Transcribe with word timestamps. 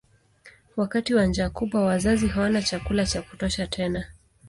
Wakati 0.77 1.13
wa 1.13 1.25
njaa 1.25 1.49
kubwa 1.49 1.85
wazazi 1.85 2.27
hawana 2.27 2.61
chakula 2.61 3.05
cha 3.05 3.21
kutosha 3.21 3.67
tena. 3.67 4.05